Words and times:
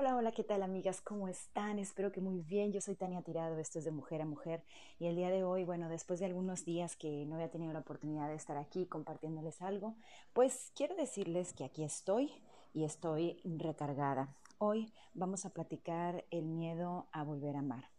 Hola, 0.00 0.14
hola, 0.14 0.30
¿qué 0.30 0.44
tal 0.44 0.62
amigas? 0.62 1.00
¿Cómo 1.00 1.26
están? 1.26 1.80
Espero 1.80 2.12
que 2.12 2.20
muy 2.20 2.40
bien. 2.40 2.70
Yo 2.70 2.80
soy 2.80 2.94
Tania 2.94 3.20
Tirado, 3.22 3.58
esto 3.58 3.80
es 3.80 3.84
de 3.84 3.90
Mujer 3.90 4.22
a 4.22 4.26
Mujer 4.26 4.62
y 5.00 5.06
el 5.06 5.16
día 5.16 5.28
de 5.28 5.42
hoy, 5.42 5.64
bueno, 5.64 5.88
después 5.88 6.20
de 6.20 6.26
algunos 6.26 6.64
días 6.64 6.94
que 6.94 7.26
no 7.26 7.34
había 7.34 7.50
tenido 7.50 7.72
la 7.72 7.80
oportunidad 7.80 8.28
de 8.28 8.36
estar 8.36 8.56
aquí 8.58 8.86
compartiéndoles 8.86 9.60
algo, 9.60 9.96
pues 10.34 10.70
quiero 10.76 10.94
decirles 10.94 11.52
que 11.52 11.64
aquí 11.64 11.82
estoy 11.82 12.30
y 12.72 12.84
estoy 12.84 13.40
recargada. 13.42 14.36
Hoy 14.58 14.92
vamos 15.14 15.44
a 15.46 15.50
platicar 15.50 16.24
el 16.30 16.46
miedo 16.46 17.08
a 17.10 17.24
volver 17.24 17.56
a 17.56 17.58
amar. 17.58 17.90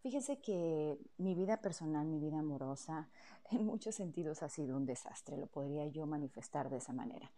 Fíjense 0.00 0.40
que 0.40 0.98
mi 1.16 1.36
vida 1.36 1.60
personal, 1.60 2.08
mi 2.08 2.18
vida 2.18 2.40
amorosa, 2.40 3.08
en 3.52 3.64
muchos 3.64 3.94
sentidos 3.94 4.42
ha 4.42 4.48
sido 4.48 4.76
un 4.76 4.84
desastre, 4.84 5.36
lo 5.36 5.46
podría 5.46 5.86
yo 5.86 6.06
manifestar 6.06 6.70
de 6.70 6.78
esa 6.78 6.92
manera. 6.92 7.30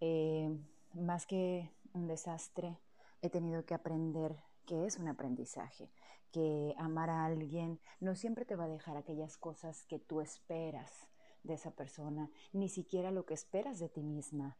Eh, 0.00 0.54
más 0.92 1.26
que 1.26 1.70
un 1.96 2.06
desastre, 2.06 2.78
he 3.22 3.30
tenido 3.30 3.64
que 3.64 3.74
aprender 3.74 4.36
que 4.66 4.86
es 4.86 4.98
un 4.98 5.08
aprendizaje, 5.08 5.90
que 6.30 6.74
amar 6.78 7.08
a 7.10 7.24
alguien 7.24 7.80
no 8.00 8.14
siempre 8.14 8.44
te 8.44 8.56
va 8.56 8.64
a 8.64 8.68
dejar 8.68 8.96
aquellas 8.96 9.36
cosas 9.36 9.84
que 9.86 9.98
tú 9.98 10.20
esperas 10.20 11.08
de 11.42 11.54
esa 11.54 11.70
persona, 11.70 12.30
ni 12.52 12.68
siquiera 12.68 13.10
lo 13.10 13.24
que 13.24 13.34
esperas 13.34 13.78
de 13.78 13.88
ti 13.88 14.02
misma 14.02 14.56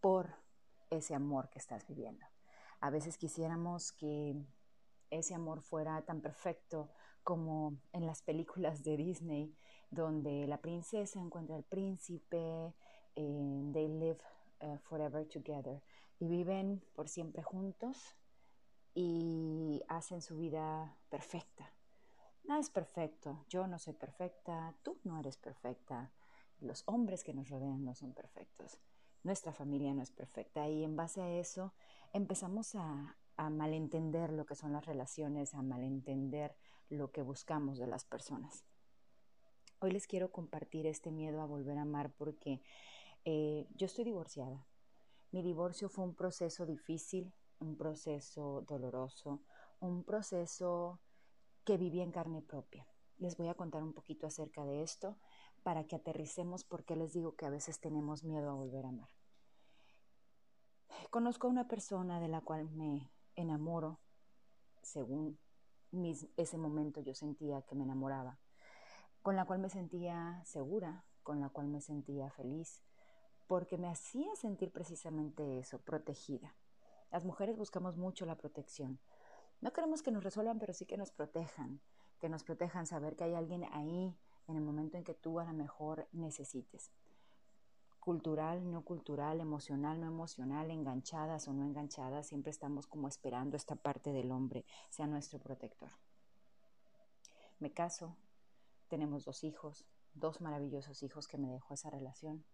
por 0.00 0.34
ese 0.90 1.14
amor 1.14 1.48
que 1.48 1.58
estás 1.58 1.86
viviendo. 1.86 2.26
A 2.80 2.90
veces 2.90 3.16
quisiéramos 3.16 3.92
que 3.92 4.36
ese 5.10 5.34
amor 5.34 5.62
fuera 5.62 6.02
tan 6.02 6.20
perfecto 6.20 6.90
como 7.22 7.78
en 7.92 8.06
las 8.06 8.22
películas 8.22 8.82
de 8.82 8.96
Disney, 8.96 9.56
donde 9.90 10.46
la 10.46 10.60
princesa 10.60 11.20
encuentra 11.20 11.56
al 11.56 11.64
príncipe, 11.64 12.74
eh, 13.14 13.70
they 13.72 13.88
live 13.88 14.18
uh, 14.60 14.76
forever 14.78 15.26
together 15.26 15.82
y 16.18 16.28
viven 16.28 16.82
por 16.94 17.08
siempre 17.08 17.42
juntos 17.42 18.16
y 18.94 19.82
hacen 19.88 20.22
su 20.22 20.36
vida 20.36 20.96
perfecta. 21.10 21.72
Nada 22.44 22.60
es 22.60 22.70
perfecto, 22.70 23.44
yo 23.48 23.66
no 23.66 23.78
soy 23.78 23.94
perfecta, 23.94 24.74
tú 24.82 24.98
no 25.04 25.18
eres 25.18 25.36
perfecta, 25.36 26.12
los 26.60 26.84
hombres 26.86 27.24
que 27.24 27.34
nos 27.34 27.50
rodean 27.50 27.84
no 27.84 27.94
son 27.94 28.14
perfectos, 28.14 28.78
nuestra 29.24 29.52
familia 29.52 29.92
no 29.92 30.02
es 30.02 30.12
perfecta 30.12 30.68
y 30.68 30.84
en 30.84 30.96
base 30.96 31.20
a 31.20 31.30
eso 31.38 31.74
empezamos 32.12 32.74
a, 32.74 33.16
malentender 33.50 34.32
lo 34.32 34.46
que 34.46 34.54
son 34.54 34.72
las 34.72 34.86
relaciones, 34.86 35.54
a 35.54 35.60
malentender 35.60 36.56
lo 36.88 37.10
que 37.10 37.20
buscamos 37.20 37.76
de 37.76 37.86
las 37.86 38.06
personas. 38.06 38.64
Hoy 39.80 39.90
les 39.90 40.06
quiero 40.06 40.32
compartir 40.32 40.86
este 40.86 41.10
miedo 41.10 41.42
a 41.42 41.46
volver 41.46 41.76
a 41.76 41.82
amar 41.82 42.12
porque 42.12 42.62
eh, 43.26 43.66
yo 43.74 43.84
estoy 43.84 44.04
divorciada. 44.04 44.66
Mi 45.32 45.42
divorcio 45.42 45.88
fue 45.88 46.04
un 46.04 46.14
proceso 46.14 46.66
difícil, 46.66 47.34
un 47.58 47.76
proceso 47.76 48.64
doloroso, 48.66 49.42
un 49.80 50.04
proceso 50.04 51.00
que 51.64 51.76
viví 51.76 52.00
en 52.00 52.12
carne 52.12 52.42
propia. 52.42 52.86
Les 53.18 53.36
voy 53.36 53.48
a 53.48 53.54
contar 53.54 53.82
un 53.82 53.92
poquito 53.92 54.26
acerca 54.26 54.64
de 54.64 54.82
esto 54.82 55.16
para 55.62 55.84
que 55.84 55.96
aterricemos 55.96 56.64
porque 56.64 56.96
les 56.96 57.12
digo 57.12 57.34
que 57.34 57.46
a 57.46 57.50
veces 57.50 57.80
tenemos 57.80 58.24
miedo 58.24 58.50
a 58.50 58.54
volver 58.54 58.86
a 58.86 58.90
amar. 58.90 59.08
Conozco 61.10 61.46
a 61.46 61.50
una 61.50 61.66
persona 61.66 62.20
de 62.20 62.28
la 62.28 62.40
cual 62.40 62.70
me 62.70 63.10
enamoro, 63.34 64.00
según 64.82 65.38
ese 66.36 66.58
momento 66.58 67.00
yo 67.00 67.14
sentía 67.14 67.62
que 67.62 67.74
me 67.74 67.84
enamoraba, 67.84 68.38
con 69.22 69.34
la 69.34 69.44
cual 69.44 69.58
me 69.58 69.70
sentía 69.70 70.42
segura, 70.44 71.04
con 71.22 71.40
la 71.40 71.48
cual 71.48 71.68
me 71.68 71.80
sentía 71.80 72.30
feliz, 72.30 72.84
porque 73.46 73.78
me 73.78 73.88
hacía 73.88 74.34
sentir 74.36 74.72
precisamente 74.72 75.58
eso, 75.58 75.78
protegida. 75.78 76.54
Las 77.10 77.24
mujeres 77.24 77.56
buscamos 77.56 77.96
mucho 77.96 78.26
la 78.26 78.36
protección. 78.36 78.98
No 79.60 79.72
queremos 79.72 80.02
que 80.02 80.10
nos 80.10 80.24
resuelvan, 80.24 80.58
pero 80.58 80.72
sí 80.72 80.86
que 80.86 80.96
nos 80.96 81.10
protejan, 81.10 81.80
que 82.18 82.28
nos 82.28 82.42
protejan, 82.42 82.86
saber 82.86 83.16
que 83.16 83.24
hay 83.24 83.34
alguien 83.34 83.64
ahí 83.72 84.16
en 84.48 84.56
el 84.56 84.62
momento 84.62 84.96
en 84.96 85.04
que 85.04 85.14
tú 85.14 85.38
a 85.38 85.44
lo 85.44 85.52
mejor 85.52 86.08
necesites. 86.12 86.90
Cultural, 88.00 88.70
no 88.70 88.84
cultural, 88.84 89.40
emocional, 89.40 90.00
no 90.00 90.06
emocional, 90.06 90.70
enganchadas 90.70 91.48
o 91.48 91.52
no 91.52 91.64
enganchadas, 91.64 92.28
siempre 92.28 92.50
estamos 92.50 92.86
como 92.86 93.08
esperando 93.08 93.56
esta 93.56 93.74
parte 93.74 94.12
del 94.12 94.30
hombre 94.30 94.64
sea 94.90 95.06
nuestro 95.06 95.40
protector. 95.40 95.90
Me 97.58 97.72
caso, 97.72 98.16
tenemos 98.88 99.24
dos 99.24 99.42
hijos, 99.42 99.86
dos 100.14 100.40
maravillosos 100.40 101.02
hijos 101.02 101.26
que 101.26 101.38
me 101.38 101.50
dejó 101.50 101.74
esa 101.74 101.90
relación. 101.90 102.44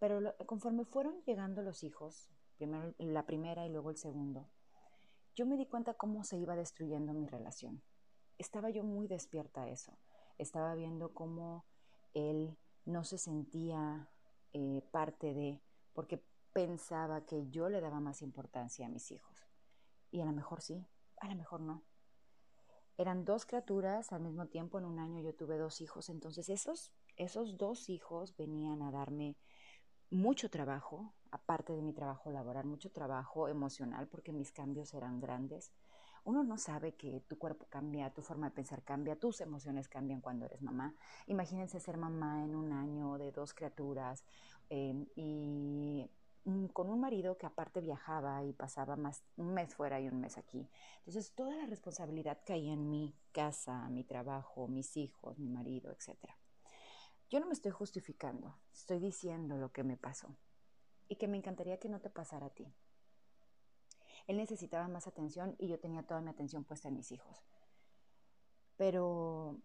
Pero 0.00 0.34
conforme 0.46 0.84
fueron 0.84 1.22
llegando 1.22 1.62
los 1.62 1.84
hijos, 1.84 2.30
primero 2.56 2.94
la 2.98 3.26
primera 3.26 3.66
y 3.66 3.70
luego 3.70 3.90
el 3.90 3.96
segundo, 3.96 4.48
yo 5.36 5.46
me 5.46 5.56
di 5.56 5.66
cuenta 5.66 5.94
cómo 5.94 6.24
se 6.24 6.38
iba 6.38 6.56
destruyendo 6.56 7.12
mi 7.12 7.26
relación. 7.26 7.82
Estaba 8.38 8.70
yo 8.70 8.82
muy 8.82 9.06
despierta 9.06 9.62
a 9.62 9.68
eso. 9.68 9.98
Estaba 10.38 10.74
viendo 10.74 11.12
cómo 11.12 11.66
él 12.14 12.56
no 12.86 13.04
se 13.04 13.18
sentía 13.18 14.10
eh, 14.54 14.82
parte 14.90 15.34
de, 15.34 15.62
porque 15.92 16.24
pensaba 16.52 17.26
que 17.26 17.48
yo 17.50 17.68
le 17.68 17.80
daba 17.80 18.00
más 18.00 18.22
importancia 18.22 18.86
a 18.86 18.88
mis 18.88 19.10
hijos. 19.12 19.46
Y 20.10 20.22
a 20.22 20.24
lo 20.24 20.32
mejor 20.32 20.62
sí, 20.62 20.88
a 21.18 21.28
lo 21.28 21.36
mejor 21.36 21.60
no. 21.60 21.84
Eran 22.96 23.24
dos 23.24 23.46
criaturas 23.46 24.12
al 24.12 24.22
mismo 24.22 24.46
tiempo, 24.46 24.78
en 24.78 24.86
un 24.86 24.98
año 24.98 25.22
yo 25.22 25.34
tuve 25.34 25.56
dos 25.56 25.80
hijos, 25.80 26.08
entonces 26.08 26.48
esos, 26.48 26.92
esos 27.16 27.56
dos 27.56 27.88
hijos 27.88 28.36
venían 28.36 28.82
a 28.82 28.90
darme 28.90 29.36
mucho 30.10 30.50
trabajo, 30.50 31.12
aparte 31.30 31.72
de 31.72 31.82
mi 31.82 31.92
trabajo 31.92 32.30
laboral, 32.30 32.66
mucho 32.66 32.90
trabajo 32.90 33.48
emocional 33.48 34.08
porque 34.08 34.32
mis 34.32 34.52
cambios 34.52 34.92
eran 34.94 35.20
grandes. 35.20 35.72
Uno 36.24 36.44
no 36.44 36.58
sabe 36.58 36.94
que 36.94 37.20
tu 37.28 37.38
cuerpo 37.38 37.66
cambia, 37.70 38.12
tu 38.12 38.20
forma 38.20 38.48
de 38.50 38.54
pensar 38.54 38.82
cambia, 38.82 39.18
tus 39.18 39.40
emociones 39.40 39.88
cambian 39.88 40.20
cuando 40.20 40.44
eres 40.46 40.60
mamá. 40.62 40.94
Imagínense 41.26 41.80
ser 41.80 41.96
mamá 41.96 42.44
en 42.44 42.54
un 42.54 42.72
año 42.72 43.16
de 43.16 43.32
dos 43.32 43.54
criaturas 43.54 44.24
em, 44.68 45.06
y 45.14 46.10
con 46.72 46.90
un 46.90 47.00
marido 47.00 47.36
que 47.36 47.46
aparte 47.46 47.80
viajaba 47.80 48.44
y 48.44 48.52
pasaba 48.52 48.96
más 48.96 49.22
un 49.36 49.54
mes 49.54 49.74
fuera 49.74 50.00
y 50.00 50.08
un 50.08 50.20
mes 50.20 50.38
aquí. 50.38 50.68
Entonces 50.98 51.32
toda 51.34 51.54
la 51.54 51.66
responsabilidad 51.66 52.40
caía 52.44 52.72
en 52.72 52.90
mi 52.90 53.14
casa, 53.32 53.88
mi 53.88 54.04
trabajo, 54.04 54.68
mis 54.68 54.96
hijos, 54.96 55.38
mi 55.38 55.48
marido, 55.48 55.90
etcétera. 55.92 56.39
Yo 57.30 57.38
no 57.38 57.46
me 57.46 57.52
estoy 57.52 57.70
justificando, 57.70 58.58
estoy 58.72 58.98
diciendo 58.98 59.56
lo 59.56 59.70
que 59.70 59.84
me 59.84 59.96
pasó 59.96 60.36
y 61.08 61.14
que 61.14 61.28
me 61.28 61.36
encantaría 61.36 61.78
que 61.78 61.88
no 61.88 62.00
te 62.00 62.10
pasara 62.10 62.46
a 62.46 62.50
ti. 62.50 62.74
Él 64.26 64.36
necesitaba 64.36 64.88
más 64.88 65.06
atención 65.06 65.54
y 65.56 65.68
yo 65.68 65.78
tenía 65.78 66.02
toda 66.02 66.20
mi 66.20 66.30
atención 66.30 66.64
puesta 66.64 66.88
en 66.88 66.96
mis 66.96 67.12
hijos. 67.12 67.44
Pero 68.76 69.60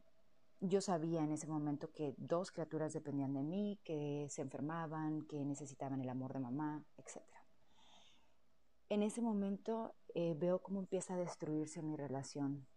yo 0.60 0.80
sabía 0.80 1.24
en 1.24 1.32
ese 1.32 1.48
momento 1.48 1.92
que 1.92 2.14
dos 2.18 2.52
criaturas 2.52 2.94
dependían 2.94 3.34
de 3.34 3.42
mí, 3.42 3.80
que 3.84 4.28
se 4.30 4.44
enfermaban, 4.44 5.24
que 5.24 5.44
necesitaban 5.44 6.02
el 6.02 6.10
amor 6.10 6.34
de 6.34 6.42
mamá, 6.42 6.86
etc. 6.98 7.18
En 8.90 9.02
ese 9.02 9.24
momento 9.24 9.96
eh, 10.14 10.36
veo 10.38 10.62
cómo 10.62 10.80
empieza 10.80 11.16
a 11.16 11.18
destruirse 11.18 11.82
mi 11.82 11.96
relación 11.96 12.68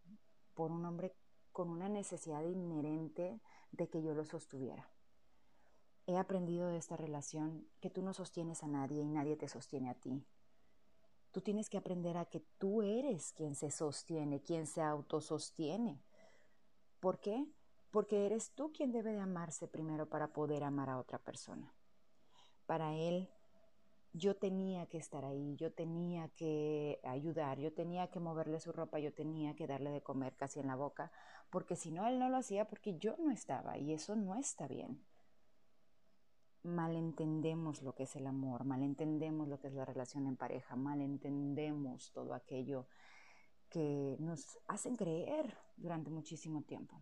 por 0.54 0.72
un 0.72 0.87
hombre 0.87 1.15
con 1.59 1.71
una 1.71 1.89
necesidad 1.89 2.45
inherente 2.45 3.41
de 3.73 3.89
que 3.89 4.01
yo 4.01 4.15
lo 4.15 4.25
sostuviera. 4.25 4.89
He 6.07 6.17
aprendido 6.17 6.69
de 6.69 6.77
esta 6.77 6.97
relación 6.97 7.67
que 7.81 7.91
tú 7.91 8.01
no 8.01 8.15
sostienes 8.15 8.63
a 8.63 8.69
nadie 8.69 9.03
y 9.03 9.09
nadie 9.09 9.37
te 9.37 9.49
sostiene 9.49 9.91
a 9.91 9.95
ti. 9.95 10.25
Tú 11.33 11.41
tienes 11.41 11.69
que 11.69 11.77
aprender 11.77 12.17
a 12.17 12.27
que 12.27 12.39
tú 12.59 12.83
eres 12.83 13.33
quien 13.33 13.57
se 13.57 13.73
sostiene, 13.73 14.41
quien 14.41 14.69
se 14.69 14.83
autosostiene. 14.83 16.01
¿Por 17.01 17.19
qué? 17.19 17.45
Porque 17.91 18.27
eres 18.27 18.53
tú 18.53 18.71
quien 18.71 18.93
debe 18.93 19.11
de 19.11 19.21
amarse 19.21 19.67
primero 19.67 20.09
para 20.09 20.33
poder 20.33 20.63
amar 20.63 20.89
a 20.89 21.01
otra 21.01 21.19
persona. 21.19 21.75
Para 22.67 22.95
él 22.95 23.29
yo 24.19 24.37
tenía 24.37 24.87
que 24.87 24.99
estar 24.99 25.25
ahí, 25.25 25.56
yo 25.56 25.73
tenía 25.73 26.28
que 26.31 27.01
ayudar, 27.04 27.59
yo 27.59 27.72
tenía 27.72 28.10
que 28.10 28.21
moverle 28.21 28.60
su 28.60 28.72
ropa, 28.72 28.98
yo 28.98 29.13
tenía 29.15 29.54
que 29.54 29.66
darle 29.66 29.91
de 29.91 30.03
comer 30.03 30.34
casi 30.37 30.60
en 30.60 30.66
la 30.66 30.77
boca, 30.77 31.10
porque 31.51 31.77
si 31.77 31.91
no, 31.91 32.07
él 32.07 32.19
no 32.19 32.28
lo 32.28 32.37
hacía 32.37 32.66
porque 32.66 32.98
yo 32.98 33.16
no 33.19 33.31
estaba 33.31 33.78
y 33.78 33.92
eso 33.92 34.16
no 34.16 34.34
está 34.34 34.66
bien. 34.66 35.03
Malentendemos 36.65 37.83
lo 37.83 37.95
que 37.95 38.03
es 38.03 38.16
el 38.16 38.27
amor, 38.27 38.65
malentendemos 38.65 39.48
lo 39.48 39.60
que 39.60 39.69
es 39.69 39.75
la 39.75 39.84
relación 39.84 40.27
en 40.27 40.37
pareja, 40.37 40.77
malentendemos 40.77 42.13
todo 42.13 42.34
aquello 42.34 42.89
que 43.71 44.16
nos 44.19 44.59
hacen 44.66 44.97
creer 44.97 45.57
durante 45.77 46.10
muchísimo 46.10 46.63
tiempo. 46.63 47.01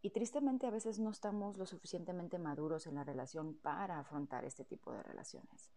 Y 0.00 0.10
tristemente 0.10 0.66
a 0.66 0.70
veces 0.70 0.98
no 0.98 1.10
estamos 1.10 1.56
lo 1.56 1.66
suficientemente 1.66 2.38
maduros 2.38 2.86
en 2.86 2.96
la 2.96 3.04
relación 3.04 3.54
para 3.54 4.00
afrontar 4.00 4.44
este 4.44 4.64
tipo 4.64 4.92
de 4.92 5.02
relaciones 5.02 5.70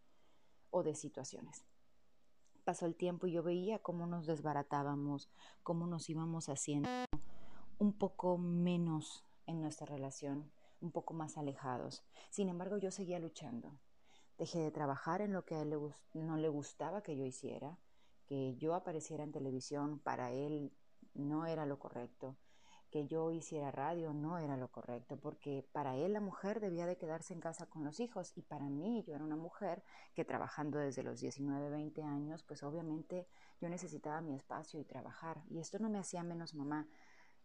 o 0.70 0.84
de 0.84 0.96
situaciones. 0.96 1.66
Pasó 2.64 2.86
el 2.86 2.96
tiempo 2.96 3.28
y 3.28 3.32
yo 3.32 3.44
veía 3.44 3.80
cómo 3.80 4.08
nos 4.08 4.26
desbaratábamos, 4.26 5.30
cómo 5.64 5.88
nos 5.88 6.10
íbamos 6.10 6.50
haciendo 6.50 6.90
un 7.78 7.94
poco 7.94 8.38
menos 8.38 9.24
en 9.46 9.62
nuestra 9.62 9.86
relación, 9.86 10.52
un 10.82 10.92
poco 10.92 11.14
más 11.14 11.38
alejados. 11.38 12.04
Sin 12.30 12.50
embargo, 12.50 12.78
yo 12.78 12.92
seguía 12.92 13.20
luchando. 13.20 13.80
Dejé 14.38 14.60
de 14.60 14.72
trabajar 14.72 15.22
en 15.22 15.34
lo 15.34 15.46
que 15.46 15.56
no 16.14 16.38
le 16.38 16.50
gustaba 16.50 17.04
que 17.04 17.16
yo 17.16 17.26
hiciera, 17.26 17.78
que 18.26 18.56
yo 18.56 18.74
apareciera 18.74 19.24
en 19.24 19.32
televisión 19.32 20.00
para 20.00 20.32
él 20.32 20.74
no 21.14 21.46
era 21.46 21.66
lo 21.66 21.80
correcto, 21.80 22.36
que 22.96 23.08
yo 23.08 23.30
hiciera 23.30 23.72
radio 23.72 24.14
no 24.14 24.38
era 24.38 24.56
lo 24.56 24.70
correcto, 24.70 25.18
porque 25.18 25.68
para 25.74 25.98
él 25.98 26.14
la 26.14 26.22
mujer 26.22 26.62
debía 26.62 26.86
de 26.86 26.96
quedarse 26.96 27.34
en 27.34 27.42
casa 27.42 27.66
con 27.66 27.84
los 27.84 28.00
hijos 28.00 28.32
y 28.38 28.42
para 28.42 28.70
mí 28.70 29.04
yo 29.06 29.14
era 29.14 29.26
una 29.26 29.36
mujer 29.36 29.84
que 30.14 30.24
trabajando 30.24 30.80
desde 30.80 31.04
los 31.04 31.20
19, 31.20 31.70
20 31.70 32.04
años, 32.04 32.44
pues 32.44 32.64
obviamente 32.64 33.28
yo 33.60 33.68
necesitaba 33.68 34.22
mi 34.22 34.34
espacio 34.34 34.80
y 34.80 34.86
trabajar 34.86 35.44
y 35.50 35.60
esto 35.60 35.78
no 35.78 35.90
me 35.90 36.00
hacía 36.00 36.24
menos 36.24 36.54
mamá 36.54 36.88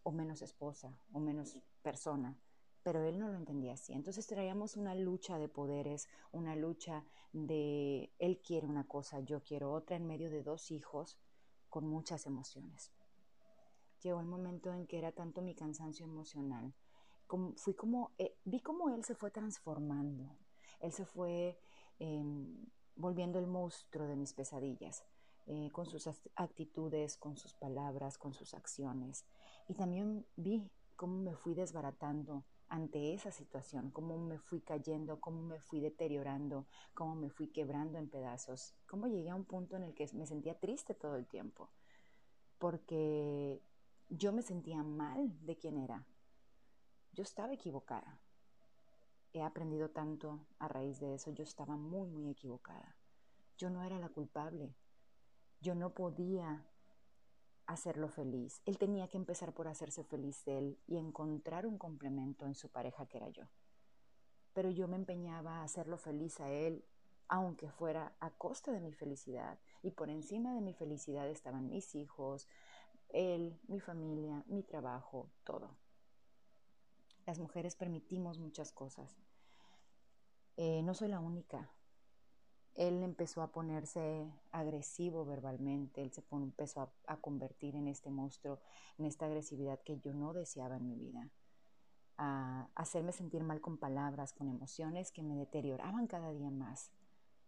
o 0.03 0.13
menos 0.13 0.41
esposa 0.41 0.97
o 1.11 1.19
menos 1.19 1.59
persona, 1.81 2.37
pero 2.81 3.03
él 3.03 3.19
no 3.19 3.27
lo 3.27 3.35
entendía 3.35 3.73
así. 3.73 3.91
Entonces 3.91 4.25
traíamos 4.27 4.77
una 4.77 4.95
lucha 4.95 5.37
de 5.37 5.49
poderes, 5.49 6.07
una 6.31 6.55
lucha 6.55 7.03
de 7.33 8.13
él 8.19 8.39
quiere 8.41 8.67
una 8.67 8.87
cosa, 8.87 9.19
yo 9.19 9.43
quiero 9.43 9.73
otra 9.73 9.97
en 9.97 10.07
medio 10.07 10.29
de 10.29 10.43
dos 10.43 10.71
hijos 10.71 11.19
con 11.67 11.85
muchas 11.85 12.25
emociones. 12.25 12.93
Llegó 14.01 14.19
el 14.19 14.25
momento 14.25 14.73
en 14.73 14.87
que 14.87 14.97
era 14.97 15.11
tanto 15.11 15.41
mi 15.41 15.55
cansancio 15.55 16.05
emocional. 16.05 16.73
Como, 17.27 17.53
fui 17.55 17.73
como, 17.73 18.11
eh, 18.17 18.35
vi 18.43 18.59
cómo 18.59 18.89
él 18.89 19.03
se 19.03 19.15
fue 19.15 19.31
transformando. 19.31 20.35
Él 20.79 20.91
se 20.91 21.05
fue 21.05 21.59
em, 21.99 22.65
volviendo 22.95 23.39
el 23.39 23.47
monstruo 23.47 24.07
de 24.07 24.15
mis 24.15 24.33
pesadillas, 24.33 25.03
eh, 25.47 25.69
con 25.71 25.85
sus 25.85 26.07
actitudes, 26.35 27.17
con 27.17 27.37
sus 27.37 27.53
palabras, 27.53 28.17
con 28.17 28.33
sus 28.33 28.53
acciones. 28.53 29.25
Y 29.67 29.73
también 29.73 30.25
vi 30.35 30.69
cómo 30.95 31.17
me 31.21 31.35
fui 31.35 31.53
desbaratando 31.53 32.43
ante 32.67 33.13
esa 33.13 33.31
situación, 33.31 33.91
cómo 33.91 34.17
me 34.17 34.37
fui 34.37 34.61
cayendo, 34.61 35.19
cómo 35.19 35.41
me 35.41 35.59
fui 35.59 35.81
deteriorando, 35.81 36.67
cómo 36.93 37.15
me 37.15 37.29
fui 37.29 37.47
quebrando 37.47 37.97
en 37.97 38.09
pedazos, 38.09 38.75
cómo 38.87 39.07
llegué 39.07 39.29
a 39.29 39.35
un 39.35 39.43
punto 39.43 39.75
en 39.75 39.83
el 39.83 39.93
que 39.93 40.07
me 40.13 40.25
sentía 40.25 40.57
triste 40.57 40.93
todo 40.93 41.17
el 41.17 41.25
tiempo, 41.27 41.69
porque 42.59 43.61
yo 44.11 44.33
me 44.33 44.41
sentía 44.41 44.83
mal 44.83 45.33
de 45.45 45.57
quién 45.57 45.77
era. 45.77 46.05
Yo 47.13 47.23
estaba 47.23 47.53
equivocada. 47.53 48.19
He 49.33 49.41
aprendido 49.41 49.89
tanto 49.89 50.45
a 50.59 50.67
raíz 50.67 50.99
de 50.99 51.13
eso, 51.13 51.31
yo 51.31 51.43
estaba 51.43 51.77
muy, 51.77 52.09
muy 52.09 52.29
equivocada. 52.29 52.97
Yo 53.57 53.69
no 53.69 53.83
era 53.83 53.99
la 53.99 54.09
culpable. 54.09 54.75
Yo 55.61 55.75
no 55.75 55.93
podía 55.93 56.65
hacerlo 57.67 58.09
feliz. 58.09 58.61
Él 58.65 58.77
tenía 58.77 59.07
que 59.07 59.17
empezar 59.17 59.53
por 59.53 59.69
hacerse 59.69 60.03
feliz 60.03 60.43
de 60.43 60.57
él 60.57 60.79
y 60.87 60.97
encontrar 60.97 61.65
un 61.65 61.77
complemento 61.77 62.45
en 62.45 62.55
su 62.55 62.69
pareja 62.69 63.05
que 63.05 63.17
era 63.17 63.29
yo. 63.29 63.45
Pero 64.53 64.69
yo 64.69 64.89
me 64.89 64.97
empeñaba 64.97 65.57
a 65.57 65.63
hacerlo 65.63 65.97
feliz 65.97 66.41
a 66.41 66.49
él, 66.49 66.83
aunque 67.29 67.69
fuera 67.69 68.13
a 68.19 68.31
costa 68.31 68.73
de 68.73 68.81
mi 68.81 68.91
felicidad. 68.91 69.57
Y 69.81 69.91
por 69.91 70.09
encima 70.09 70.53
de 70.53 70.59
mi 70.59 70.73
felicidad 70.73 71.29
estaban 71.29 71.69
mis 71.69 71.95
hijos, 71.95 72.49
él, 73.13 73.59
mi 73.67 73.79
familia, 73.79 74.43
mi 74.47 74.63
trabajo, 74.63 75.29
todo. 75.43 75.77
Las 77.25 77.39
mujeres 77.39 77.75
permitimos 77.75 78.39
muchas 78.39 78.71
cosas. 78.71 79.15
Eh, 80.57 80.81
no 80.83 80.93
soy 80.93 81.07
la 81.07 81.19
única 81.19 81.71
él 82.75 83.03
empezó 83.03 83.41
a 83.41 83.51
ponerse 83.51 84.31
agresivo 84.51 85.25
verbalmente, 85.25 86.01
él 86.01 86.11
se 86.11 86.23
empezó 86.31 86.91
a, 87.05 87.17
convertir 87.17 87.75
en 87.75 87.87
este 87.87 88.09
monstruo, 88.09 88.59
en 88.97 89.05
esta 89.05 89.25
agresividad 89.25 89.79
que 89.81 89.99
yo 89.99 90.13
no 90.13 90.33
deseaba 90.33 90.77
en 90.77 90.87
mi 90.87 90.95
vida, 90.95 91.29
a 92.17 92.69
hacerme 92.75 93.11
sentir 93.11 93.43
mal 93.43 93.61
con 93.61 93.77
palabras, 93.77 94.33
con 94.33 94.47
emociones 94.47 95.11
que 95.11 95.23
me 95.23 95.35
deterioraban 95.35 96.07
cada 96.07 96.31
día 96.31 96.51
más. 96.51 96.91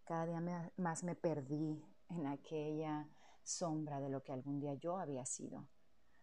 Cada 0.04 0.26
día 0.26 0.72
más 0.78 1.04
me 1.04 1.16
perdí 1.16 1.82
en 2.10 2.28
aquella 2.28 3.08
sombra 3.44 4.00
de 4.00 4.10
lo 4.10 4.24
que 4.24 4.32
algún 4.32 4.60
día 4.60 4.74
yo 4.76 4.98
había 4.98 5.26
sido. 5.26 5.68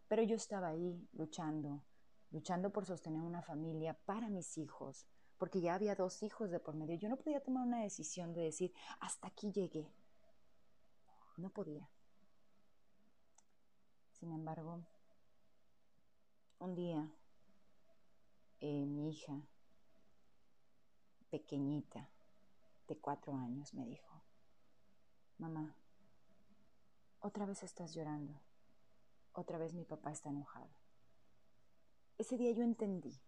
Pero 0.09 0.23
yo 0.23 0.37
estaba 0.37 0.69
ahí 0.69 1.09
luchando, 1.13 1.83
luchando 2.31 2.71
por 2.71 2.85
sostener 2.85 3.23
una 3.23 3.43
familia 3.43 3.95
para 3.95 4.29
mis 4.29 4.59
hijos, 4.59 5.07
porque 5.39 5.61
ya 5.61 5.75
había 5.75 5.95
dos 5.95 6.23
hijos 6.23 6.51
de 6.51 6.61
por 6.61 6.75
medio. 6.75 6.97
Yo 6.97 7.09
no 7.09 7.17
podía 7.17 7.43
tomar 7.43 7.67
una 7.67 7.83
decisión 7.83 8.33
de 8.35 8.43
decir, 8.43 8.73
hasta 8.99 9.29
aquí 9.29 9.53
llegué. 9.53 9.91
No 11.37 11.51
podía. 11.51 11.89
Sin 14.13 14.33
embargo, 14.33 14.83
un 16.59 16.75
día 16.75 17.11
eh, 18.61 18.85
mi 18.85 19.09
hija, 19.09 19.41
pequeñita, 21.31 22.11
de 22.87 22.99
cuatro 22.99 23.35
años, 23.35 23.73
me 23.73 23.87
dijo, 23.87 24.23
mamá, 25.39 25.75
otra 27.21 27.47
vez 27.47 27.63
estás 27.63 27.95
llorando, 27.95 28.41
otra 29.33 29.59
vez 29.59 29.73
mi 29.75 29.85
papá 29.85 30.11
está 30.11 30.31
enojado. 30.31 30.71
Ese 32.19 32.37
día 32.37 32.53
yo 32.53 32.63
entendí 32.63 33.21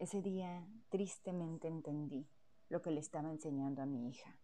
ese 0.00 0.22
día 0.22 0.66
tristemente 0.88 1.68
entendí 1.68 2.26
lo 2.70 2.80
que 2.80 2.90
le 2.90 3.00
estaba 3.00 3.30
enseñando 3.30 3.82
a 3.82 3.86
mi 3.86 4.08
hija, 4.08 4.34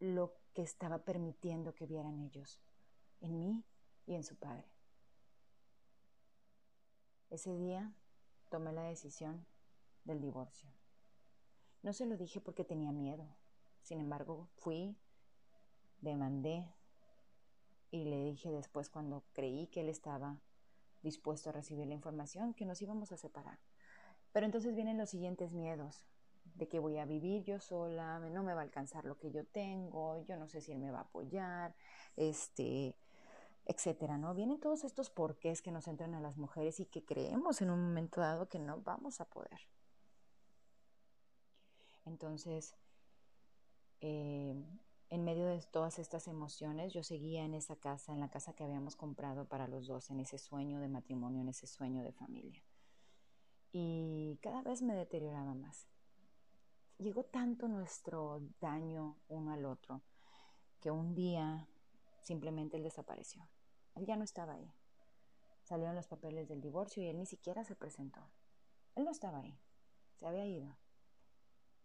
lo 0.00 0.34
que 0.54 0.62
estaba 0.62 1.04
permitiendo 1.04 1.72
que 1.72 1.86
vieran 1.86 2.18
ellos, 2.18 2.60
en 3.20 3.38
mí 3.38 3.64
y 4.06 4.16
en 4.16 4.24
su 4.24 4.36
padre. 4.36 4.68
Ese 7.30 7.54
día 7.54 7.94
tomé 8.48 8.72
la 8.72 8.82
decisión 8.82 9.46
del 10.02 10.20
divorcio. 10.20 10.68
No 11.82 11.92
se 11.92 12.06
lo 12.06 12.16
dije 12.16 12.40
porque 12.40 12.64
tenía 12.64 12.90
miedo. 12.90 13.24
Sin 13.82 14.00
embargo, 14.00 14.48
fui, 14.56 14.98
demandé 16.00 16.66
y 17.90 18.04
le 18.04 18.24
dije 18.24 18.50
después 18.50 18.88
cuando 18.88 19.24
creí 19.32 19.66
que 19.66 19.80
él 19.80 19.88
estaba 19.88 20.38
dispuesto 21.02 21.50
a 21.50 21.52
recibir 21.52 21.86
la 21.86 21.94
información 21.94 22.54
que 22.54 22.66
nos 22.66 22.80
íbamos 22.82 23.12
a 23.12 23.16
separar. 23.16 23.58
Pero 24.32 24.46
entonces 24.46 24.74
vienen 24.74 24.98
los 24.98 25.10
siguientes 25.10 25.52
miedos, 25.52 26.04
de 26.54 26.68
que 26.68 26.78
voy 26.78 26.98
a 26.98 27.04
vivir 27.04 27.42
yo 27.42 27.58
sola, 27.58 28.18
no 28.18 28.42
me 28.42 28.54
va 28.54 28.60
a 28.60 28.64
alcanzar 28.64 29.04
lo 29.04 29.18
que 29.18 29.30
yo 29.30 29.44
tengo, 29.46 30.24
yo 30.24 30.36
no 30.36 30.48
sé 30.48 30.60
si 30.60 30.72
él 30.72 30.78
me 30.78 30.90
va 30.90 30.98
a 30.98 31.02
apoyar, 31.02 31.74
este, 32.16 32.96
etcétera, 33.64 34.18
¿no? 34.18 34.34
Vienen 34.34 34.60
todos 34.60 34.84
estos 34.84 35.10
porqués 35.10 35.62
que 35.62 35.70
nos 35.70 35.88
entran 35.88 36.14
a 36.14 36.20
las 36.20 36.36
mujeres 36.36 36.80
y 36.80 36.86
que 36.86 37.04
creemos 37.04 37.62
en 37.62 37.70
un 37.70 37.82
momento 37.82 38.20
dado 38.20 38.48
que 38.48 38.58
no 38.58 38.80
vamos 38.80 39.20
a 39.20 39.24
poder. 39.24 39.60
Entonces, 42.04 42.74
eh, 44.00 44.54
en 45.10 45.24
medio 45.24 45.46
de 45.46 45.60
todas 45.60 45.98
estas 45.98 46.28
emociones, 46.28 46.92
yo 46.92 47.02
seguía 47.02 47.44
en 47.44 47.54
esa 47.54 47.74
casa, 47.74 48.12
en 48.12 48.20
la 48.20 48.30
casa 48.30 48.52
que 48.52 48.62
habíamos 48.62 48.94
comprado 48.94 49.44
para 49.44 49.66
los 49.66 49.88
dos, 49.88 50.08
en 50.10 50.20
ese 50.20 50.38
sueño 50.38 50.78
de 50.78 50.88
matrimonio, 50.88 51.40
en 51.40 51.48
ese 51.48 51.66
sueño 51.66 52.04
de 52.04 52.12
familia. 52.12 52.62
Y 53.72 54.38
cada 54.40 54.62
vez 54.62 54.82
me 54.82 54.94
deterioraba 54.94 55.54
más. 55.54 55.88
Llegó 56.98 57.24
tanto 57.24 57.66
nuestro 57.66 58.40
daño 58.60 59.16
uno 59.26 59.52
al 59.52 59.64
otro 59.64 60.02
que 60.78 60.92
un 60.92 61.14
día 61.14 61.68
simplemente 62.22 62.76
él 62.76 62.84
desapareció. 62.84 63.48
Él 63.96 64.06
ya 64.06 64.16
no 64.16 64.22
estaba 64.22 64.54
ahí. 64.54 64.72
Salieron 65.64 65.96
los 65.96 66.06
papeles 66.06 66.48
del 66.48 66.60
divorcio 66.60 67.02
y 67.02 67.08
él 67.08 67.18
ni 67.18 67.26
siquiera 67.26 67.64
se 67.64 67.74
presentó. 67.74 68.20
Él 68.94 69.04
no 69.04 69.10
estaba 69.10 69.38
ahí. 69.38 69.58
Se 70.20 70.26
había 70.26 70.46
ido. 70.46 70.76